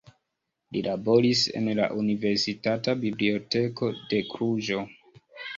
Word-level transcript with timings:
Li 0.77 0.81
laboris 0.87 1.43
en 1.59 1.67
la 1.81 1.85
Universitata 2.03 2.97
Biblioteko 3.05 3.91
de 4.15 4.23
Kluĵo. 4.33 4.83